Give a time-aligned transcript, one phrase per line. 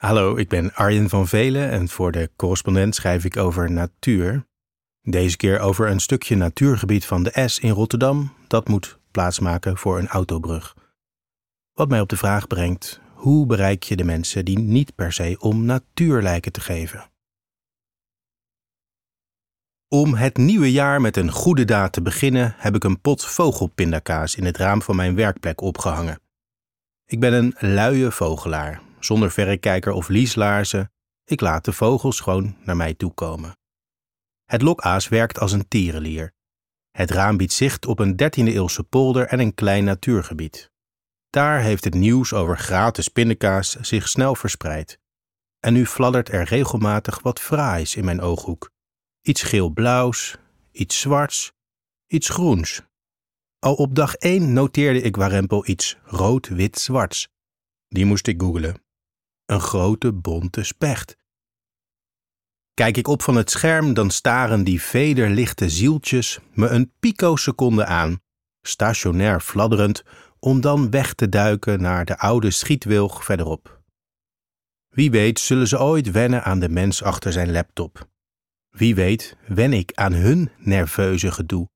[0.00, 4.46] Hallo, ik ben Arjen van Velen en voor de correspondent schrijf ik over natuur.
[5.02, 9.98] Deze keer over een stukje natuurgebied van de S in Rotterdam dat moet plaatsmaken voor
[9.98, 10.76] een autobrug.
[11.72, 15.36] Wat mij op de vraag brengt: hoe bereik je de mensen die niet per se
[15.38, 17.10] om natuur lijken te geven?
[19.88, 24.34] Om het nieuwe jaar met een goede daad te beginnen, heb ik een pot vogelpindakaas
[24.34, 26.20] in het raam van mijn werkplek opgehangen.
[27.06, 30.92] Ik ben een luie vogelaar, zonder verrekijker of lieslaarzen.
[31.24, 33.58] Ik laat de vogels gewoon naar mij toe komen.
[34.44, 36.32] Het lokaas werkt als een tierenlier.
[36.90, 40.70] Het raam biedt zicht op een 13e-eeuwse polder en een klein natuurgebied.
[41.30, 44.98] Daar heeft het nieuws over gratis pindakaas zich snel verspreid.
[45.60, 48.70] En nu fladdert er regelmatig wat fraais in mijn ooghoek.
[49.20, 50.36] Iets geel-blauws,
[50.72, 51.52] iets zwarts,
[52.06, 52.82] iets groens.
[53.58, 57.28] Al op dag 1 noteerde ik warempel iets rood-wit-zwarts.
[57.88, 58.82] Die moest ik googelen.
[59.50, 61.16] Een grote bonte specht.
[62.74, 68.20] Kijk ik op van het scherm, dan staren die vederlichte zieltjes me een picoseconde aan,
[68.62, 70.02] stationair fladderend,
[70.38, 73.82] om dan weg te duiken naar de oude schietwilg verderop.
[74.88, 78.08] Wie weet zullen ze ooit wennen aan de mens achter zijn laptop.
[78.68, 81.68] Wie weet wen ik aan hun nerveuze gedoe.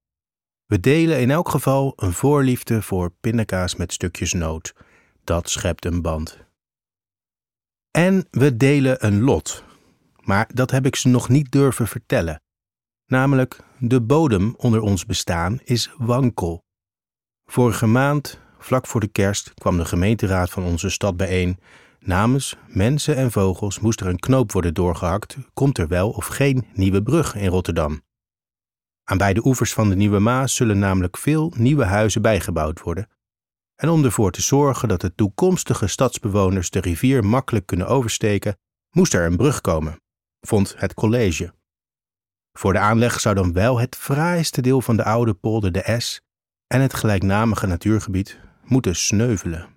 [0.66, 4.74] We delen in elk geval een voorliefde voor pindakaas met stukjes noot.
[5.24, 6.43] Dat schept een band.
[7.96, 9.64] En we delen een lot.
[10.20, 12.42] Maar dat heb ik ze nog niet durven vertellen.
[13.06, 16.64] Namelijk, de bodem onder ons bestaan is wankel.
[17.44, 21.58] Vorige maand, vlak voor de kerst, kwam de gemeenteraad van onze stad bijeen.
[21.98, 26.66] Namens mensen en vogels moest er een knoop worden doorgehakt, komt er wel of geen
[26.72, 28.02] nieuwe brug in Rotterdam.
[29.04, 33.08] Aan beide oevers van de Nieuwe Maas zullen namelijk veel nieuwe huizen bijgebouwd worden.
[33.74, 38.58] En om ervoor te zorgen dat de toekomstige stadsbewoners de rivier makkelijk kunnen oversteken,
[38.90, 40.00] moest er een brug komen,
[40.40, 41.54] vond het college.
[42.58, 46.20] Voor de aanleg zou dan wel het fraaiste deel van de oude polder de S
[46.66, 49.68] en het gelijknamige natuurgebied moeten sneuvelen.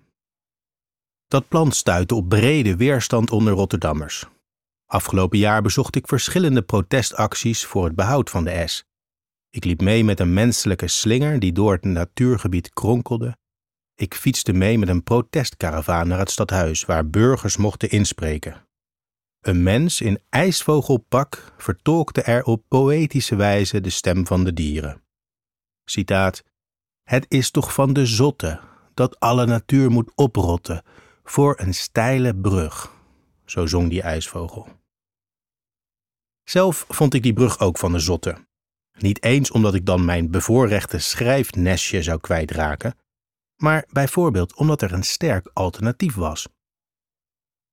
[1.26, 4.26] Dat plan stuitte op brede weerstand onder Rotterdammers.
[4.86, 8.84] Afgelopen jaar bezocht ik verschillende protestacties voor het behoud van de S.
[9.50, 13.36] Ik liep mee met een menselijke slinger die door het natuurgebied kronkelde.
[13.98, 18.66] Ik fietste mee met een protestkaravaan naar het stadhuis waar burgers mochten inspreken.
[19.40, 25.02] Een mens in ijsvogelpak vertolkte er op poëtische wijze de stem van de dieren.
[25.84, 26.44] Citaat:
[27.02, 28.60] Het is toch van de zotte
[28.94, 30.82] dat alle natuur moet oprotten
[31.24, 32.92] voor een steile brug,
[33.44, 34.68] zo zong die ijsvogel.
[36.44, 38.46] Zelf vond ik die brug ook van de zotte.
[38.98, 42.94] Niet eens omdat ik dan mijn bevoorrechte schrijfnestje zou kwijtraken,
[43.58, 46.48] maar bijvoorbeeld omdat er een sterk alternatief was.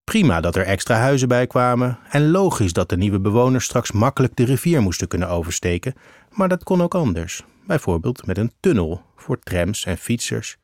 [0.03, 4.35] Prima dat er extra huizen bij kwamen en logisch dat de nieuwe bewoners straks makkelijk
[4.35, 5.94] de rivier moesten kunnen oversteken,
[6.29, 10.57] maar dat kon ook anders, bijvoorbeeld met een tunnel voor trams en fietsers.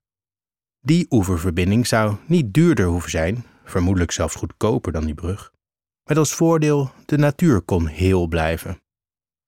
[0.79, 5.51] Die oeververbinding zou niet duurder hoeven zijn, vermoedelijk zelfs goedkoper dan die brug,
[6.03, 8.81] met als voordeel de natuur kon heel blijven.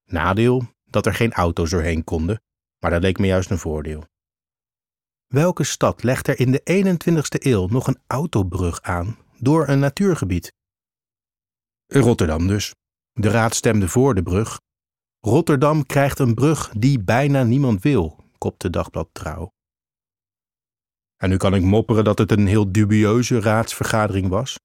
[0.06, 2.42] Nadeel dat er geen auto's doorheen konden,
[2.80, 4.04] maar dat leek me juist een voordeel.
[5.34, 10.54] Welke stad legt er in de 21ste eeuw nog een autobrug aan door een natuurgebied?
[11.88, 12.74] Rotterdam dus.
[13.12, 14.60] De raad stemde voor de brug.
[15.20, 19.52] Rotterdam krijgt een brug die bijna niemand wil, kopte Dagblad Trouw.
[21.18, 24.60] En nu kan ik mopperen dat het een heel dubieuze raadsvergadering was.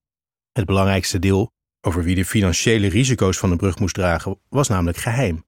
[0.53, 1.51] Het belangrijkste deel,
[1.81, 5.45] over wie de financiële risico's van de brug moest dragen, was namelijk geheim.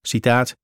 [0.00, 0.56] Citaat: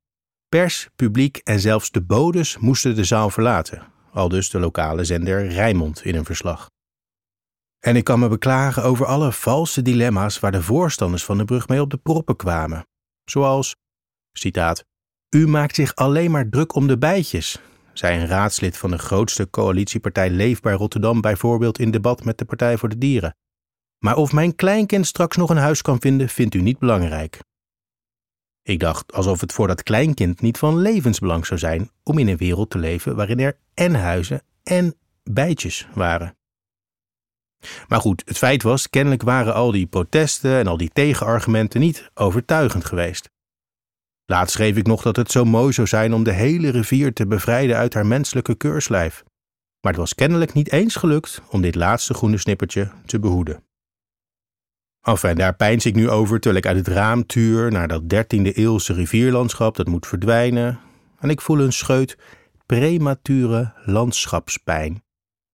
[0.49, 5.47] Pers, publiek en zelfs de bodes moesten de zaal verlaten, al dus de lokale zender
[5.47, 6.71] Rijmond in een verslag.
[7.79, 11.69] En ik kan me beklagen over alle valse dilemma's waar de voorstanders van de brug
[11.69, 12.87] mee op de proppen kwamen.
[13.25, 13.75] Zoals,
[14.33, 14.85] citaat,
[15.31, 17.61] U maakt zich alleen maar druk om de bijtjes,
[17.93, 22.77] zei een raadslid van de grootste coalitiepartij Leefbaar Rotterdam bijvoorbeeld in debat met de Partij
[22.77, 23.37] voor de Dieren.
[23.99, 27.41] Maar of mijn kleinkind straks nog een huis kan vinden, vindt u niet belangrijk.
[28.69, 32.37] Ik dacht alsof het voor dat kleinkind niet van levensbelang zou zijn om in een
[32.37, 36.37] wereld te leven waarin er en huizen en bijtjes waren.
[37.87, 42.11] Maar goed, het feit was, kennelijk waren al die protesten en al die tegenargumenten niet
[42.15, 43.31] overtuigend geweest.
[44.25, 47.27] Laatst schreef ik nog dat het zo mooi zou zijn om de hele rivier te
[47.27, 49.25] bevrijden uit haar menselijke keurslijf.
[49.81, 53.68] Maar het was kennelijk niet eens gelukt om dit laatste groene snippertje te behoeden.
[55.09, 58.53] Enfin, daar pijns ik nu over terwijl ik uit het raam tuur naar dat 13e
[58.53, 60.81] eeuwse rivierlandschap dat moet verdwijnen.
[61.19, 62.19] En ik voel een scheut
[62.67, 65.03] premature landschapspijn.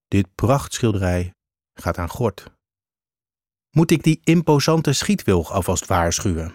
[0.09, 1.35] Dit prachtschilderij
[1.75, 2.51] gaat aan gort.
[3.71, 6.53] Moet ik die imposante schietwilg alvast waarschuwen?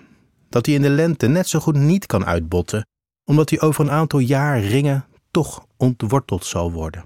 [0.49, 2.87] Dat hij in de lente net zo goed niet kan uitbotten,
[3.23, 7.05] omdat hij over een aantal jaar ringen toch ontworteld zal worden.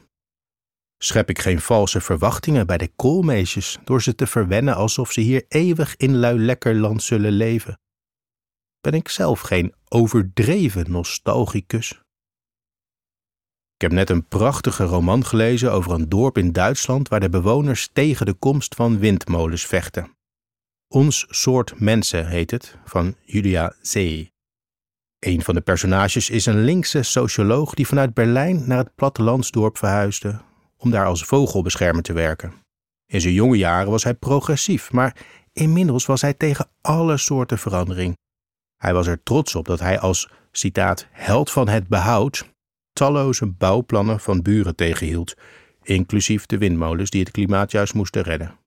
[1.03, 5.45] Schep ik geen valse verwachtingen bij de koolmeisjes door ze te verwennen alsof ze hier
[5.47, 7.79] eeuwig in luilekkerland zullen leven?
[8.81, 11.89] Ben ik zelf geen overdreven nostalgicus?
[13.75, 17.89] Ik heb net een prachtige roman gelezen over een dorp in Duitsland waar de bewoners
[17.93, 20.17] tegen de komst van windmolens vechten.
[20.87, 24.33] Ons soort mensen heet het, van Julia Zee.
[25.19, 30.51] Een van de personages is een linkse socioloog die vanuit Berlijn naar het plattelandsdorp verhuisde
[30.83, 32.53] om daar als vogelbeschermer te werken.
[33.05, 35.15] In zijn jonge jaren was hij progressief, maar
[35.53, 38.17] inmiddels was hij tegen alle soorten verandering.
[38.77, 42.51] Hij was er trots op dat hij als, citaat, held van het behoud
[42.93, 45.33] talloze bouwplannen van buren tegenhield,
[45.81, 48.59] inclusief de windmolens die het klimaat juist moesten redden.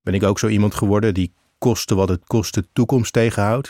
[0.00, 3.68] Ben ik ook zo iemand geworden die koste wat het kost de toekomst tegenhoudt?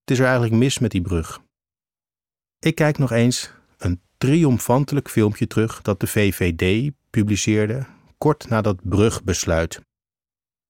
[0.00, 1.40] Het is er eigenlijk mis met die brug.
[2.58, 3.65] Ik kijk nog eens een
[4.18, 7.86] triomfantelijk filmpje terug dat de VVD publiceerde
[8.18, 9.80] kort na dat brugbesluit.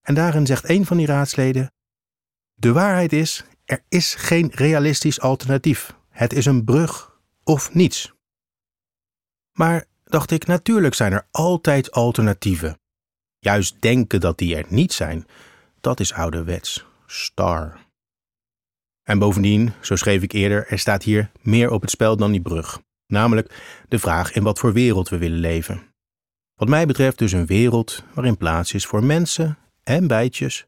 [0.03, 1.73] En daarin zegt een van die raadsleden:
[2.55, 5.95] De waarheid is, er is geen realistisch alternatief.
[6.09, 8.13] Het is een brug of niets.
[9.53, 12.79] Maar, dacht ik, natuurlijk zijn er altijd alternatieven.
[13.39, 15.27] Juist denken dat die er niet zijn,
[15.81, 17.87] dat is ouderwets, star.
[19.03, 22.41] En bovendien, zo schreef ik eerder, er staat hier meer op het spel dan die
[22.41, 22.81] brug.
[23.07, 25.83] Namelijk de vraag in wat voor wereld we willen leven.
[26.55, 30.67] Wat mij betreft dus een wereld waarin plaats is voor mensen en bijtjes.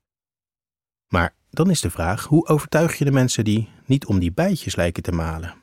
[1.08, 4.76] Maar dan is de vraag: hoe overtuig je de mensen die niet om die bijtjes
[4.76, 5.54] lijken te malen?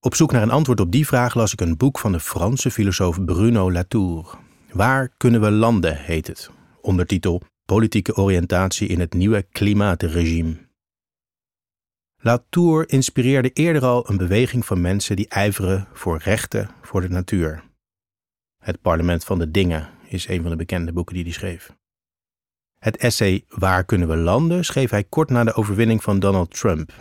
[0.00, 2.70] Op zoek naar een antwoord op die vraag las ik een boek van de Franse
[2.70, 4.38] filosoof Bruno Latour.
[4.72, 6.50] Waar kunnen we landen, heet het,
[6.80, 10.65] ondertitel Politieke oriëntatie in het nieuwe klimaatregime.
[12.18, 17.62] Latour inspireerde eerder al een beweging van mensen die ijveren voor rechten voor de natuur.
[18.58, 21.72] Het Parlement van de Dingen is een van de bekende boeken die hij schreef.
[22.78, 26.92] Het essay Waar kunnen we landen schreef hij kort na de overwinning van Donald Trump.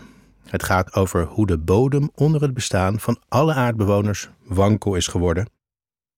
[0.44, 5.50] Het gaat over hoe de bodem onder het bestaan van alle aardbewoners wankel is geworden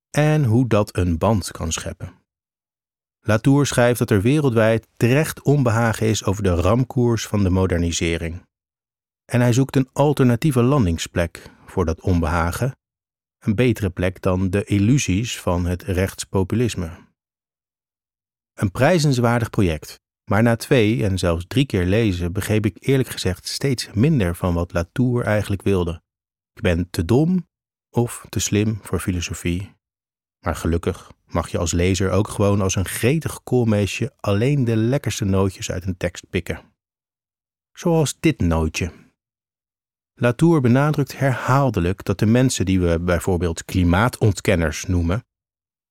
[0.09, 2.13] en hoe dat een band kan scheppen.
[3.21, 8.46] Latour schrijft dat er wereldwijd terecht onbehagen is over de ramkoers van de modernisering.
[9.31, 12.77] En hij zoekt een alternatieve landingsplek voor dat onbehagen,
[13.39, 16.89] een betere plek dan de illusies van het rechtspopulisme.
[18.53, 23.47] Een prijzenswaardig project, maar na twee en zelfs drie keer lezen begreep ik eerlijk gezegd
[23.47, 26.01] steeds minder van wat Latour eigenlijk wilde.
[26.53, 27.47] Ik ben te dom
[27.89, 29.75] of te slim voor filosofie.
[30.39, 35.25] Maar gelukkig mag je als lezer ook gewoon als een gretig koolmeesje alleen de lekkerste
[35.25, 36.61] nootjes uit een tekst pikken.
[37.71, 38.91] Zoals dit nootje.
[40.19, 45.25] Latour benadrukt herhaaldelijk dat de mensen die we bijvoorbeeld klimaatontkenners noemen,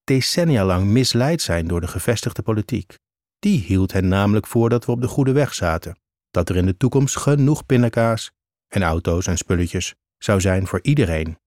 [0.05, 2.99] decennia lang misleid zijn door de gevestigde politiek.
[3.39, 5.99] Die hield hen namelijk voor dat we op de goede weg zaten,
[6.31, 8.31] dat er in de toekomst genoeg pindakaas
[8.69, 11.39] en auto's en spulletjes zou zijn voor iedereen.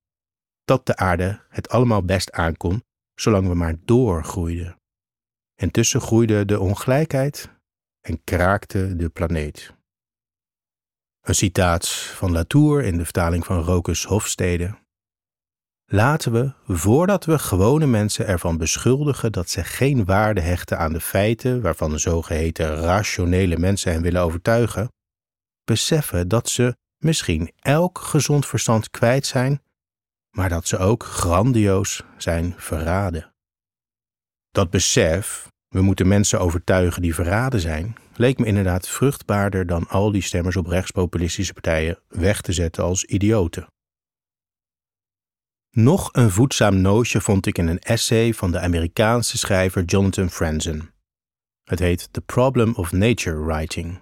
[0.63, 2.83] Dat de aarde het allemaal best aankon,
[3.15, 4.79] zolang we maar doorgroeiden.
[5.55, 7.49] Intussen groeide de ongelijkheid
[8.01, 9.77] en kraakte de planeet.
[11.21, 14.77] Een citaat van Latour in de vertaling van Rokus Hofstede.
[15.85, 21.01] Laten we, voordat we gewone mensen ervan beschuldigen dat ze geen waarde hechten aan de
[21.01, 24.91] feiten waarvan de zogeheten rationele mensen hen willen overtuigen,
[25.63, 29.63] beseffen dat ze misschien elk gezond verstand kwijt zijn,
[30.29, 33.33] maar dat ze ook grandioos zijn verraden.
[34.49, 40.11] Dat besef, we moeten mensen overtuigen die verraden zijn, leek me inderdaad vruchtbaarder dan al
[40.11, 43.67] die stemmers op rechtspopulistische partijen weg te zetten als idioten.
[45.71, 50.93] Nog een voedzaam nootje vond ik in een essay van de Amerikaanse schrijver Jonathan Franzen.
[51.63, 53.99] Het heet The Problem of Nature Writing.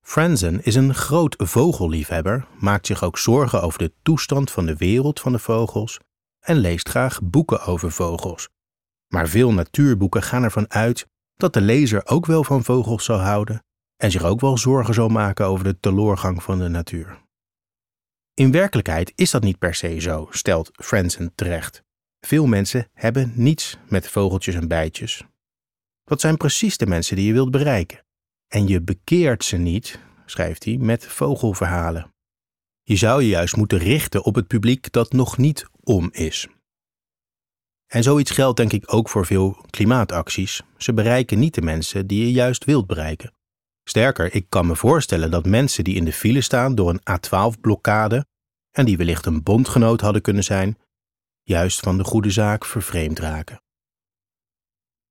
[0.00, 5.20] Franzen is een groot vogelliefhebber, maakt zich ook zorgen over de toestand van de wereld
[5.20, 6.00] van de vogels
[6.40, 8.48] en leest graag boeken over vogels.
[9.08, 13.64] Maar veel natuurboeken gaan ervan uit dat de lezer ook wel van vogels zal houden
[13.96, 17.24] en zich ook wel zorgen zal maken over de teloorgang van de natuur.
[18.34, 21.82] In werkelijkheid is dat niet per se zo, stelt Franzen terecht.
[22.20, 25.24] Veel mensen hebben niets met vogeltjes en bijtjes.
[26.04, 28.04] Wat zijn precies de mensen die je wilt bereiken?
[28.48, 32.14] En je bekeert ze niet, schrijft hij, met vogelverhalen.
[32.82, 36.48] Je zou je juist moeten richten op het publiek dat nog niet om is.
[37.86, 40.62] En zoiets geldt denk ik ook voor veel klimaatacties.
[40.76, 43.32] Ze bereiken niet de mensen die je juist wilt bereiken.
[43.84, 48.24] Sterker, ik kan me voorstellen dat mensen die in de file staan door een A12-blokkade
[48.70, 50.78] en die wellicht een bondgenoot hadden kunnen zijn,
[51.42, 53.60] juist van de goede zaak vervreemd raken.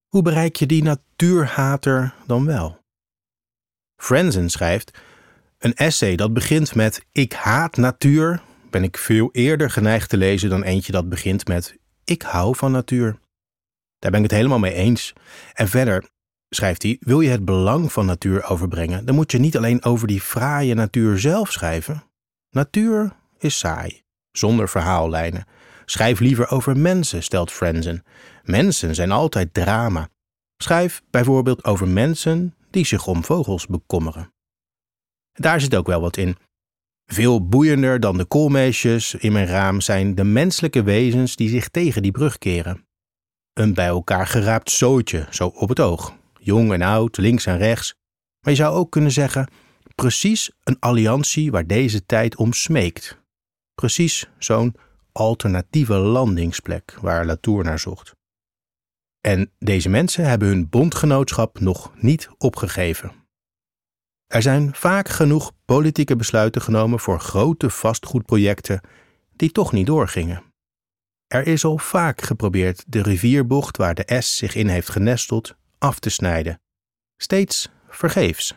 [0.08, 2.80] Hoe bereik je die natuurhater dan wel?
[3.96, 4.98] Franzen schrijft:
[5.58, 10.50] Een essay dat begint met Ik haat natuur ben ik veel eerder geneigd te lezen
[10.50, 13.20] dan eentje dat begint met Ik hou van natuur.
[14.00, 15.14] Daar ben ik het helemaal mee eens.
[15.54, 16.10] En verder
[16.50, 20.08] schrijft hij: Wil je het belang van natuur overbrengen, dan moet je niet alleen over
[20.08, 22.04] die fraaie natuur zelf schrijven.
[22.50, 25.46] Natuur is saai, zonder verhaallijnen.
[25.86, 28.04] Schrijf liever over mensen, stelt Franzen.
[28.44, 30.10] Mensen zijn altijd drama.
[30.58, 34.34] Schrijf bijvoorbeeld over mensen die zich om vogels bekommeren.
[35.34, 36.38] Daar zit ook wel wat in.
[37.06, 42.02] Veel boeiender dan de koolmeesjes in mijn raam zijn de menselijke wezens die zich tegen
[42.02, 42.88] die brug keren.
[43.54, 46.16] Een bij elkaar geraapt zootje, zo op het oog.
[46.40, 47.96] Jong en oud, links en rechts.
[48.42, 49.48] Maar je zou ook kunnen zeggen,
[49.96, 53.18] precies een alliantie waar deze tijd om smeekt.
[53.74, 54.76] Precies zo'n
[55.12, 58.16] alternatieve landingsplek waar Latour naar zocht.
[59.22, 63.25] En deze mensen hebben hun bondgenootschap nog niet opgegeven.
[64.28, 68.82] Er zijn vaak genoeg politieke besluiten genomen voor grote vastgoedprojecten
[69.36, 70.44] die toch niet doorgingen.
[71.28, 76.00] Er is al vaak geprobeerd de rivierbocht waar de S zich in heeft genesteld af
[76.00, 76.62] te snijden.
[77.18, 78.56] Steeds vergeefs.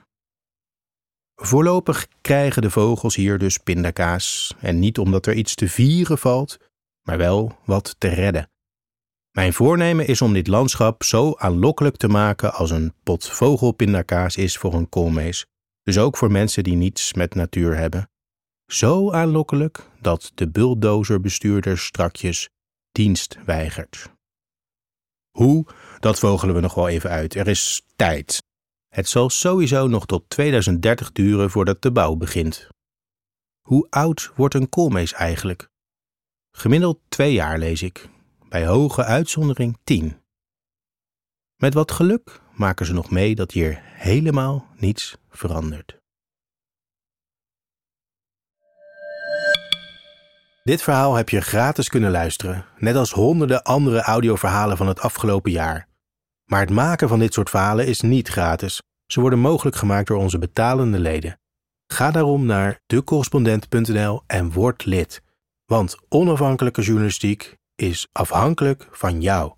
[1.35, 6.59] Voorlopig krijgen de vogels hier dus pindakaas, en niet omdat er iets te vieren valt,
[7.03, 8.51] maar wel wat te redden.
[9.31, 14.57] Mijn voornemen is om dit landschap zo aanlokkelijk te maken als een pot vogelpindakaas is
[14.57, 15.47] voor een koolmees,
[15.89, 18.11] dus ook voor mensen die niets met natuur hebben.
[18.67, 22.49] Zo aanlokkelijk dat de bulldozerbestuurder strakjes
[22.93, 24.13] dienst weigert.
[25.31, 25.67] Hoe,
[26.01, 27.35] dat vogelen we nog wel even uit.
[27.35, 28.43] Er is tijd.
[28.89, 32.69] Het zal sowieso nog tot 2030 duren voordat de bouw begint.
[33.61, 35.69] Hoe oud wordt een koolmees eigenlijk?
[36.51, 38.09] Gemiddeld twee jaar lees ik,
[38.49, 40.17] bij hoge uitzondering tien.
[41.57, 45.97] Met wat geluk maken ze nog mee dat hier helemaal niets verandert.
[50.63, 55.51] Dit verhaal heb je gratis kunnen luisteren, net als honderden andere audioverhalen van het afgelopen
[55.51, 55.89] jaar.
[56.45, 58.83] Maar het maken van dit soort verhalen is niet gratis.
[59.07, 61.39] Ze worden mogelijk gemaakt door onze betalende leden.
[61.87, 65.23] Ga daarom naar decorrespondent.nl en word lid.
[65.65, 69.53] Want onafhankelijke journalistiek is afhankelijk van jou.